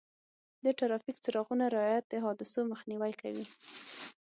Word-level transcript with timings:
د 0.63 0.65
ټرافیک 0.79 1.17
څراغونو 1.23 1.63
رعایت 1.75 2.05
د 2.09 2.13
حادثو 2.23 2.59
مخنیوی 2.71 3.13
کوي. 3.21 3.45